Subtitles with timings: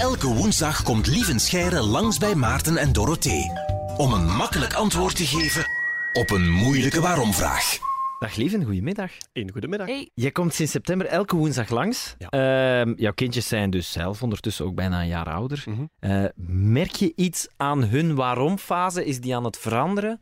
[0.00, 3.50] Elke woensdag komt Lieven Scheire langs bij Maarten en Dorothee.
[3.96, 5.64] Om een makkelijk antwoord te geven
[6.12, 7.78] op een moeilijke waarom-vraag.
[8.18, 9.10] Dag Lieven, goedemiddag.
[9.32, 9.86] Een goedemiddag.
[9.86, 10.10] Hey.
[10.14, 12.14] Jij komt sinds september elke woensdag langs.
[12.18, 12.28] Ja.
[12.28, 15.64] Ehm, jouw kindjes zijn dus zelf ondertussen ook bijna een jaar ouder.
[15.66, 15.84] Mhm.
[15.98, 19.04] Eh, merk je iets aan hun waarom-fase?
[19.04, 20.20] Is die aan het veranderen?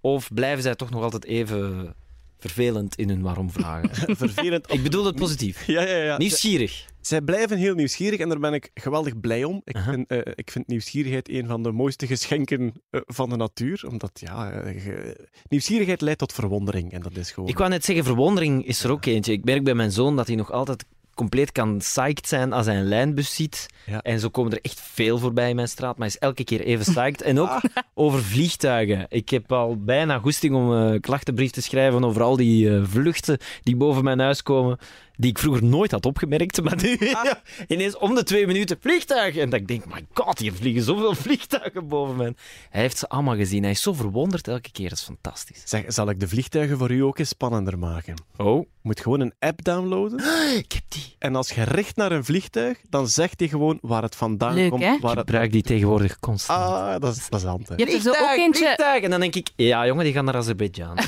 [0.00, 1.94] Of blijven zij toch nog altijd even
[2.38, 4.16] vervelend in hun waarom-vragen?
[4.16, 4.72] Vervelend.
[4.72, 5.66] Ik bedoel het positief.
[5.66, 6.18] Ja, ja, ja.
[6.18, 6.86] Nieuwsgierig.
[7.00, 9.60] Zij blijven heel nieuwsgierig en daar ben ik geweldig blij om.
[9.64, 9.92] Ik, Aha.
[9.92, 13.84] vind, eh, ik vind nieuwsgierigheid een van de mooiste geschenken eh, van de natuur.
[13.88, 15.14] Omdat, ja, eh,
[15.48, 16.92] nieuwsgierigheid leidt tot verwondering.
[16.92, 17.48] En dat is gewoon...
[17.48, 19.32] Ik wou net zeggen, verwondering is er ook eentje.
[19.32, 20.84] Ik merk bij mijn zoon dat hij nog altijd
[21.18, 23.66] compleet kan psyched zijn als hij een lijnbus ziet.
[23.86, 24.02] Ja.
[24.02, 26.60] En zo komen er echt veel voorbij in mijn straat, maar hij is elke keer
[26.60, 27.22] even psyched.
[27.22, 27.60] En ook
[27.94, 29.06] over vliegtuigen.
[29.08, 33.38] Ik heb al bijna goesting om een klachtenbrief te schrijven over al die eh, vluchten
[33.62, 34.78] die boven mijn huis komen,
[35.20, 36.62] die ik vroeger nooit had opgemerkt.
[36.68, 39.40] Maar nu ja, ineens om de twee minuten vliegtuigen.
[39.42, 42.32] En dat ik denk, my god, hier vliegen zoveel vliegtuigen boven mij.
[42.70, 43.62] Hij heeft ze allemaal gezien.
[43.62, 44.88] Hij is zo verwonderd elke keer.
[44.88, 45.62] Dat is fantastisch.
[45.64, 48.14] Zeg, zal ik de vliegtuigen voor u ook eens spannender maken?
[48.36, 50.18] Oh, Je moet gewoon een app downloaden.
[50.64, 51.14] ik heb die.
[51.18, 54.70] En als je richt naar een vliegtuig, dan zegt hij gewoon waar het vandaan Leuk,
[54.70, 54.82] komt.
[54.82, 54.88] hè?
[55.00, 55.18] Waar Ik het...
[55.18, 56.60] gebruik die tegenwoordig constant.
[56.60, 57.68] Ah, dat is plezant.
[57.68, 57.74] hè.
[57.74, 58.64] Je hebt er zo ook eentje.
[58.64, 59.02] vliegtuig.
[59.02, 60.96] En dan denk ik, ja jongen, die gaan naar Azerbeidzjan.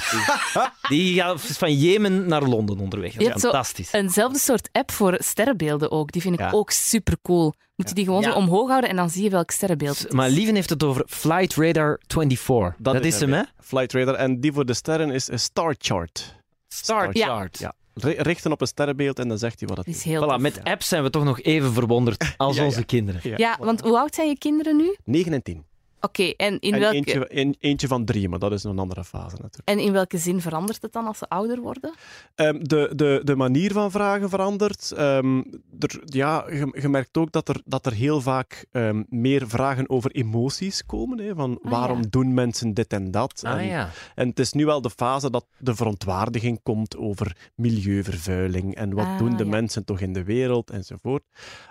[0.88, 3.12] Die, die gaat van Jemen naar Londen onderweg.
[3.14, 3.90] Dat is fantastisch.
[4.04, 6.12] Eenzelfde soort app voor sterrenbeelden ook.
[6.12, 6.50] Die vind ik Ja.
[6.50, 7.52] ook super cool.
[7.76, 8.30] Moet je die gewoon Ja.
[8.30, 10.12] zo omhoog houden en dan zie je welk sterrenbeeld het is.
[10.14, 12.74] Maar Lieven heeft het over Flight Radar 24.
[12.78, 13.42] Dat, is hem, hè?
[13.60, 14.14] Flight Radar.
[14.14, 16.36] En die voor de sterren is een star chart.
[16.68, 17.26] Start Ja.
[17.26, 17.58] chart.
[17.58, 17.72] Ja.
[17.94, 20.00] Ri- Richten op een sterrenbeeld en dan zegt hij wat het Dat is.
[20.00, 20.38] is heel Voilà, tof.
[20.40, 22.68] met apps zijn we toch nog even verwonderd als Ja, ja.
[22.68, 23.20] onze kinderen.
[23.36, 24.96] Ja, want hoe oud zijn je kinderen nu?
[25.04, 25.64] 9 en 10.
[26.00, 29.04] Oké, en, in en welke, eentje, een- eentje van drie, maar dat is een andere
[29.04, 29.68] fase natuurlijk.
[29.68, 31.94] en in welke zin verandert het dan als ze ouder worden?
[32.34, 34.92] Ehm, de, de, de manier van vragen verandert.
[34.92, 35.38] Ehm,
[35.78, 39.88] er, ja, je, je merkt ook dat er, dat er heel vaak ehm, meer vragen
[39.90, 41.18] over emoties komen.
[41.18, 42.06] Hè, van Ah, waarom ja.
[42.10, 43.42] doen mensen dit en dat?
[43.46, 43.90] Ah en, ja.
[44.14, 49.04] en het is nu wel de fase dat de verontwaardiging komt over milieuvervuiling en wat
[49.06, 49.50] Ah, doen de ja.
[49.50, 51.22] mensen toch in de wereld enzovoort.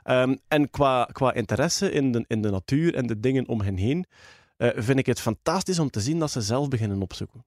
[0.04, 3.78] Ehm, en qua, qua interesse in de, in de natuur en de dingen om hen
[3.78, 4.06] heen,
[4.60, 7.46] eh, vind ik het fantastisch om te zien dat ze zelf beginnen opzoeken.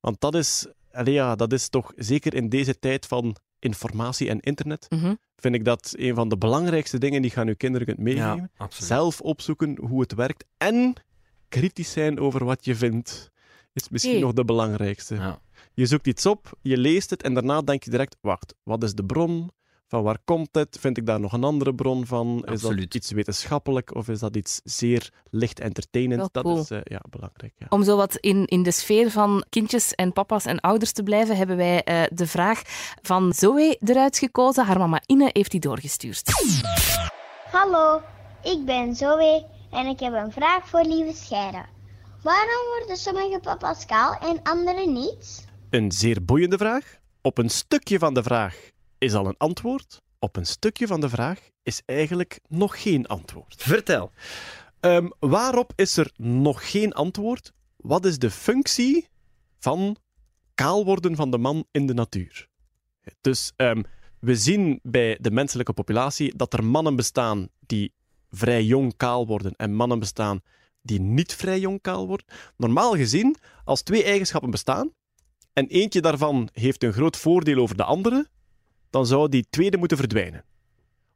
[0.00, 0.66] Want dat is,
[1.04, 5.14] ja, dat is toch zeker in deze tijd van informatie en internet, Mhm.
[5.36, 8.50] vind ik dat een van de belangrijkste dingen die je aan je kinderen kunt meegeven.
[8.58, 8.66] ja.
[8.70, 10.94] Zelf opzoeken hoe het werkt en
[11.48, 13.30] kritisch zijn over wat je vindt,
[13.72, 14.22] is misschien Hey.
[14.22, 15.14] nog de belangrijkste.
[15.14, 15.40] Ja.
[15.74, 18.94] Je zoekt iets op, je leest het en daarna denk je direct: wacht, wat is
[18.94, 19.50] de bron?
[19.88, 20.76] Van waar komt het?
[20.80, 22.44] Vind ik daar nog een andere bron van?
[22.44, 26.28] Is dat iets wetenschappelijk of is dat iets zeer licht entertainend?
[26.32, 27.52] Dat is eh, ja, belangrijk.
[27.56, 27.66] Ja.
[27.68, 31.36] Om zo wat in, in de sfeer van kindjes en papa's en ouders te blijven,
[31.36, 32.62] hebben wij eh, de vraag
[33.02, 34.66] van Zoe eruit gekozen.
[34.66, 36.22] Haar mama Ine heeft die doorgestuurd.
[37.50, 38.00] Hallo,
[38.42, 41.64] ik ben Zoe en ik heb een vraag voor lieve Scheire.
[42.22, 45.46] Waarom worden sommige papa's kaal en andere niet?
[45.70, 46.96] Een zeer boeiende vraag.
[47.22, 50.02] Op een stukje van de vraag is al een antwoord.
[50.18, 53.62] Op een stukje van de vraag is eigenlijk nog geen antwoord.
[53.62, 54.10] Vertel.
[54.80, 57.52] Ehm, waarop is er nog geen antwoord?
[57.76, 59.08] Wat is de functie
[59.58, 59.96] van
[60.54, 62.48] kaal worden van de man in de natuur?
[63.20, 63.82] Dus ehm,
[64.20, 67.92] we zien bij de menselijke populatie dat er mannen bestaan die
[68.30, 70.40] vrij jong kaal worden en mannen bestaan
[70.82, 72.26] die niet vrij jong kaal worden.
[72.56, 74.92] Normaal gezien, als twee eigenschappen bestaan
[75.52, 78.28] en eentje daarvan heeft een groot voordeel over de andere,
[78.90, 80.44] dan zou die tweede moeten verdwijnen.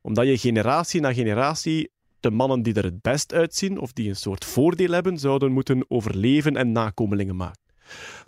[0.00, 1.90] Omdat je generatie na generatie
[2.20, 5.84] de mannen die er het best uitzien of die een soort voordeel hebben, zouden moeten
[5.88, 7.60] overleven en nakomelingen maken.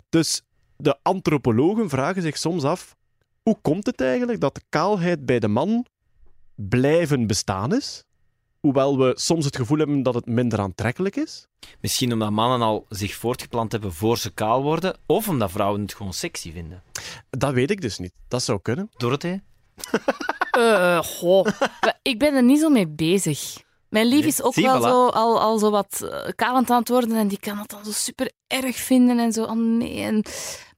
[0.09, 0.41] Dus
[0.77, 2.95] de antropologen vragen zich soms af:
[3.41, 5.85] hoe komt het eigenlijk dat de kaalheid bij de man
[6.55, 8.03] blijven bestaan is,
[8.65, 11.47] hoewel we soms het gevoel hebben dat het minder aantrekkelijk is?
[11.81, 15.93] Misschien omdat mannen al zich voortgeplant hebben voor ze kaal worden, of omdat vrouwen het
[15.93, 16.83] gewoon sexy vinden.
[17.29, 18.11] Dat weet ik dus niet.
[18.27, 18.89] Dat zou kunnen.
[18.97, 19.41] Dorothee?
[20.51, 21.45] Eh, goh.
[22.01, 23.63] Ik ben er niet zo mee bezig.
[23.95, 24.81] Mijn lief is ook zie, wel voilà.
[24.83, 27.85] zo, al, al zo wat eh, kalend aan het worden en die kan het dan
[27.85, 29.43] zo super erg vinden en zo.
[29.43, 30.01] Oh nee.
[30.01, 30.23] En,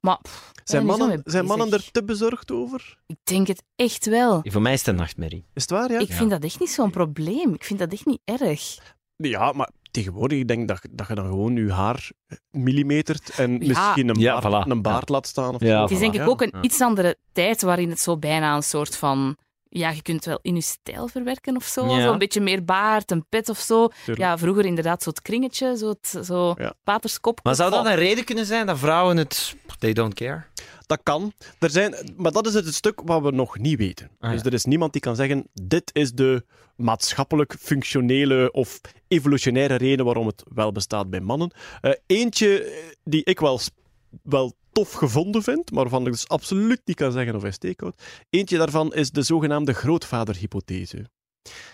[0.01, 2.97] maar pff, ik Zijn mannen, zijn mannen er te bezorgd over?
[3.05, 4.41] Ik denk het echt wel.
[4.43, 5.45] Voor mij is het een nachtmerrie.
[5.53, 5.99] Is het waar, ja?
[5.99, 7.53] Ik vind dat echt niet zo'n probleem.
[7.53, 8.77] Ik vind dat echt niet erg.
[9.15, 12.09] Ja, maar tegenwoordig ik denk dat, dat je dan gewoon je haar
[12.51, 14.69] millimetert en misschien een Ja, baard, voilà.
[14.71, 15.55] een baard laat staan.
[15.55, 15.81] Of Ja, zo.
[15.81, 16.61] Het is denk ik ook een Ja.
[16.61, 19.37] iets andere tijd waarin het zo bijna een soort van
[19.69, 21.85] Ja, je kunt het wel in je stijl verwerken of zo.
[21.85, 22.01] Ja.
[22.01, 23.87] Zo een beetje meer baard, een pet of zo.
[23.87, 24.17] Tuurlijk.
[24.17, 26.73] Ja, vroeger inderdaad zo het kringetje, zo, het, zo Ja.
[26.83, 27.39] paterskop.
[27.43, 29.55] Maar zou dat een reden kunnen zijn dat vrouwen het...
[29.79, 30.43] They don't care?
[30.85, 31.33] Dat kan.
[31.59, 34.09] Er zijn, maar dat is het stuk wat we nog niet weten.
[34.19, 39.75] Ah, dus er is niemand die kan zeggen: dit is de maatschappelijk functionele of evolutionaire
[39.75, 41.51] reden waarom het wel bestaat bij mannen.
[41.81, 42.73] Eh, eentje
[43.03, 43.59] die ik wel,
[44.23, 47.79] wel tof gevonden vind, maar waarvan ik dus absoluut niet kan zeggen of hij steek
[47.79, 48.03] houdt.
[48.29, 51.05] Eentje daarvan is de zogenaamde grootvaderhypothese.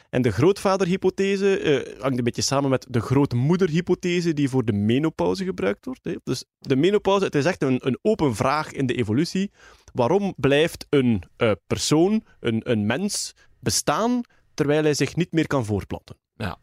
[0.09, 5.43] En de grootvaderhypothese eh, hangt een beetje samen met de grootmoederhypothese die voor de menopauze
[5.43, 6.03] gebruikt wordt.
[6.03, 6.15] Hè.
[6.23, 9.51] Dus de menopauze, het is echt een, een open vraag in de evolutie.
[9.93, 14.21] Waarom blijft een eh, persoon, een, een mens, bestaan
[14.53, 16.15] terwijl hij zich niet meer kan voortplanten?
[16.35, 16.57] Ja.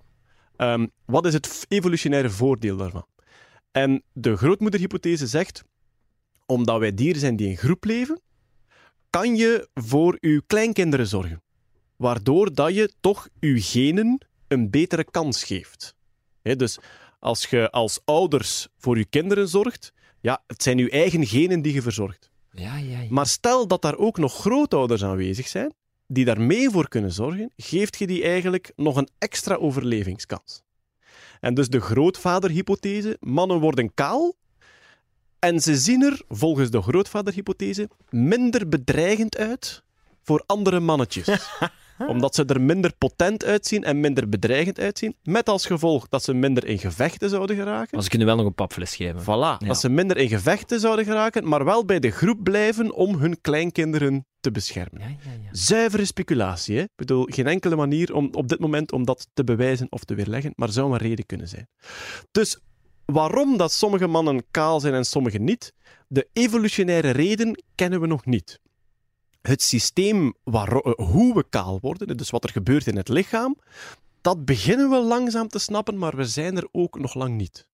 [0.56, 3.06] Ehm, wat is het evolutionaire voordeel daarvan?
[3.70, 5.64] En de grootmoederhypothese zegt,
[6.50, 8.20] omdat wij dieren zijn die in groep leven,
[9.10, 11.42] kan je voor uw kleinkinderen zorgen.
[11.96, 14.18] Waardoor dat je toch uw genen
[14.48, 15.94] een betere kans geeft.
[16.42, 16.78] Dus
[17.18, 21.72] als je als ouders voor je kinderen zorgt, ja, het zijn uw eigen genen die
[21.72, 22.30] je verzorgt.
[22.52, 23.06] Ja, ja, ja.
[23.10, 25.74] Maar stel dat daar ook nog grootouders aanwezig zijn,
[26.06, 30.62] die daar mee voor kunnen zorgen, geeft je die eigenlijk nog een extra overlevingskans.
[31.40, 34.34] En dus de grootvaderhypothese, mannen worden kaal
[35.40, 39.82] en ze zien er, volgens de grootvaderhypothese, minder bedreigend uit
[40.22, 41.28] voor andere mannetjes.
[42.08, 46.34] Omdat ze er minder potent uitzien en minder bedreigend uitzien, met als gevolg dat ze
[46.34, 47.88] minder in gevechten zouden geraken.
[47.90, 49.22] Maar ze kunnen wel nog een papfles geven.
[49.22, 49.58] Voilà, Ja.
[49.58, 53.40] dat ze minder in gevechten zouden geraken, maar wel bij de groep blijven om hun
[53.40, 55.00] kleinkinderen te beschermen.
[55.00, 55.48] Ja, ja, ja.
[55.52, 56.82] Zuivere speculatie, hè?
[56.82, 60.14] Ik bedoel, geen enkele manier om, op dit moment om dat te bewijzen of te
[60.14, 61.68] weerleggen, maar zou een reden kunnen zijn.
[62.30, 62.58] Dus
[63.12, 65.72] waarom dat sommige mannen kaal zijn en sommige niet,
[66.08, 68.60] de evolutionaire reden kennen we nog niet.
[69.42, 73.56] Het systeem waar, eh, hoe we kaal worden, dus wat er gebeurt in het lichaam,
[74.20, 77.68] dat beginnen we langzaam te snappen, maar we zijn er ook nog lang niet.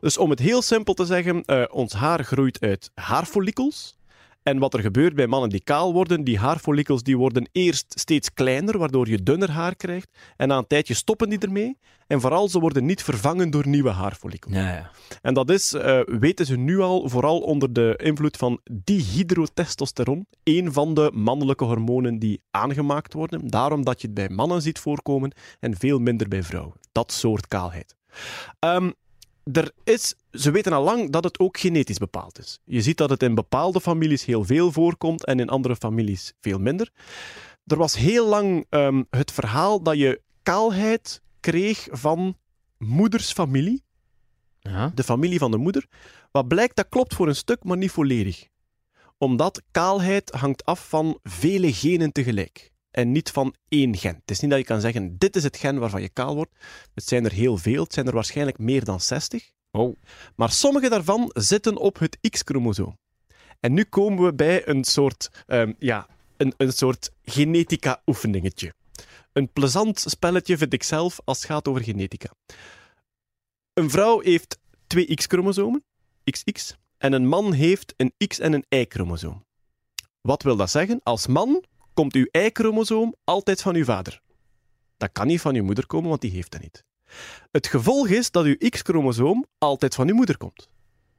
[0.00, 3.96] Dus om het heel simpel te zeggen, eh, ons haar groeit uit haarfollikels.
[4.44, 8.32] En wat er gebeurt bij mannen die kaal worden, die haarfollikels die worden eerst steeds
[8.32, 10.08] kleiner, waardoor je dunner haar krijgt.
[10.36, 11.78] En na een tijdje stoppen die ermee.
[12.06, 14.54] En vooral, ze worden niet vervangen door nieuwe haarfollikels.
[14.54, 14.90] Ja, ja.
[15.22, 20.72] En dat is, eh, weten ze nu al, vooral onder de invloed van dihydrotestosteron, een
[20.72, 23.48] van de mannelijke hormonen die aangemaakt worden.
[23.48, 26.74] Daarom dat je het bij mannen ziet voorkomen en veel minder bij vrouwen.
[26.92, 27.94] Dat soort kaalheid.
[28.58, 28.90] Ehm,
[29.52, 32.58] er is, ze weten al lang dat het ook genetisch bepaald is.
[32.64, 36.58] Je ziet dat het in bepaalde families heel veel voorkomt en in andere families veel
[36.58, 36.90] minder.
[37.66, 42.36] Er was heel lang ehm, het verhaal dat je kaalheid kreeg van
[42.78, 43.82] moedersfamilie
[44.58, 44.92] Ja.
[44.94, 45.86] de familie van de moeder.
[46.30, 48.46] Wat blijkt, dat klopt voor een stuk, maar niet volledig.
[49.18, 52.72] Omdat kaalheid hangt af van vele genen tegelijk.
[52.90, 54.14] En niet van één gen.
[54.14, 56.50] Het is niet dat je kan zeggen, dit is het gen waarvan je kaal wordt.
[56.94, 57.82] Het zijn er heel veel.
[57.82, 59.52] Het zijn er waarschijnlijk meer dan 60.
[59.76, 59.96] Oh.
[60.34, 62.98] Maar sommige daarvan zitten op het X-chromosoom.
[63.60, 66.06] En nu komen we bij een soort, ehm, ja,
[66.36, 68.74] een, een soort genetica-oefeningetje.
[69.32, 72.30] Een plezant spelletje vind ik zelf als het gaat over genetica.
[73.72, 75.84] Een vrouw heeft twee X-chromosomen,
[76.24, 79.44] XX, en een man heeft een X- en een Y-chromosoom.
[80.20, 81.00] Wat wil dat zeggen?
[81.02, 84.20] Als man komt uw Y-chromosoom altijd van uw vader.
[84.96, 86.84] Dat kan niet van uw moeder komen, want die heeft dat niet.
[87.50, 90.68] Het gevolg is dat uw X-chromosoom altijd van uw moeder komt.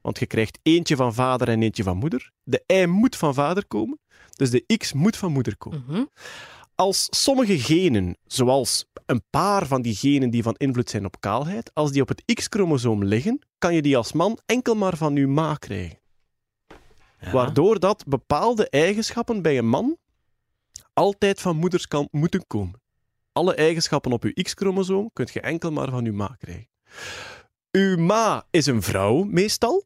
[0.00, 2.32] Want je krijgt eentje van vader en eentje van moeder.
[2.42, 3.98] De Y moet van vader komen,
[4.36, 5.84] dus de X moet van moeder komen.
[5.86, 6.04] Mhm.
[6.74, 11.70] Als sommige genen, zoals een paar van die genen die van invloed zijn op kaalheid,
[11.74, 15.28] als die op het X-chromosoom liggen, kan je die als man enkel maar van uw
[15.28, 15.98] ma krijgen.
[17.20, 17.30] Ja.
[17.32, 19.96] Waardoor dat bepaalde eigenschappen bij een man
[20.92, 22.80] altijd van moederskant moeten komen.
[23.36, 26.68] Alle eigenschappen op uw X-chromosoom kunt je enkel maar van uw ma krijgen.
[27.70, 29.84] Uw ma is een vrouw, meestal.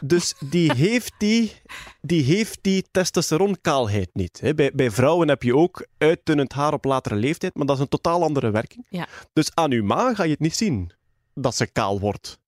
[0.00, 1.52] Dus die heeft die,
[2.00, 4.52] die, heeft die testosteronkaalheid niet.
[4.56, 7.88] Bij, bij vrouwen heb je ook uitdunnend haar op latere leeftijd, maar dat is een
[7.88, 8.86] totaal andere werking.
[8.88, 9.08] Ja.
[9.32, 10.92] Dus aan uw ma ga je het niet zien
[11.34, 12.38] dat ze kaal wordt.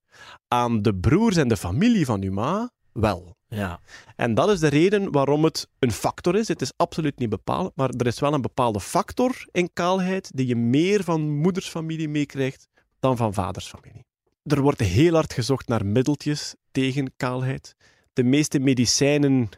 [0.49, 3.37] Aan de broers en de familie van uw ma wel.
[3.55, 3.81] Ja.
[4.17, 6.49] En dat is de reden waarom het een factor is.
[6.49, 10.47] Het is absoluut niet bepalend, maar er is wel een bepaalde factor in kaalheid die
[10.47, 12.69] je meer van moedersfamilie meekrijgt
[13.01, 14.05] dan van vadersfamilie.
[14.43, 17.77] Er wordt heel hard gezocht naar middeltjes tegen kaalheid.
[18.13, 19.49] De meeste medicijnen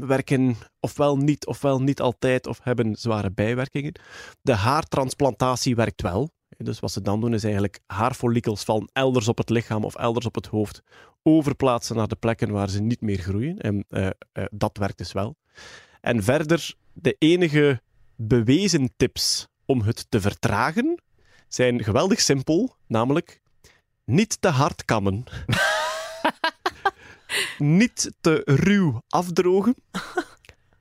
[0.00, 3.94] werken ofwel niet, ofwel niet altijd, of hebben zware bijwerkingen.
[4.42, 6.30] De haartransplantatie werkt wel.
[6.62, 10.26] Dus wat ze dan doen is eigenlijk haarfollikels van elders op het lichaam of elders
[10.26, 10.82] op het hoofd
[11.22, 13.58] overplaatsen naar de plekken waar ze niet meer groeien.
[13.58, 15.36] En eh, eh, dat werkt dus wel.
[16.00, 17.80] En verder, de enige
[18.16, 21.02] bewezen tips om het te vertragen
[21.48, 23.40] zijn geweldig simpel, namelijk
[24.04, 25.24] niet te hard kammen,
[27.58, 29.74] niet te ruw afdrogen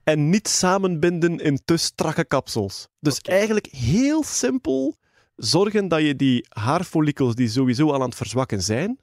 [0.04, 2.88] en niet samenbinden in te strakke kapsels.
[3.00, 4.98] Dus eigenlijk heel simpel
[5.40, 9.00] zorgen dat je die haarfollikels die sowieso al aan het verzwakken zijn,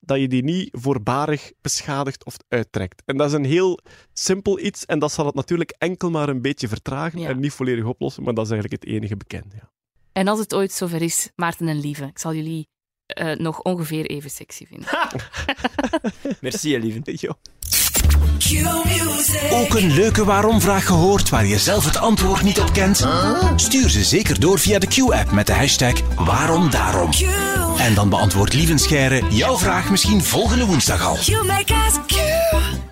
[0.00, 3.02] dat je die niet voorbarig beschadigt of uittrekt.
[3.04, 3.78] En dat is een heel
[4.12, 7.28] simpel iets en dat zal het natuurlijk enkel maar een beetje vertragen Ja.
[7.28, 9.54] en niet volledig oplossen, maar dat is eigenlijk het enige bekende.
[9.54, 9.70] Ja.
[10.12, 12.68] En als het ooit zover is, Maarten en Lieve, ik zal jullie
[13.06, 14.88] eh, nog ongeveer even sexy vinden.
[16.40, 17.02] Merci, lieve.
[19.50, 23.06] Ook een leuke waarom-vraag gehoord waar je zelf het antwoord niet op kent?
[23.56, 27.10] Stuur ze zeker door via de Q-app met de hashtag waarom daarom.
[27.78, 31.16] En dan beantwoordt Lieven Scheire jouw vraag misschien volgende woensdag al.
[31.20, 32.83] You make us cute.